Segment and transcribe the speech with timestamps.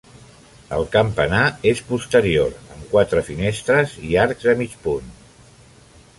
[0.77, 1.43] El campanar
[1.73, 5.15] és posterior, amb quatre finestres i arcs de mig punt.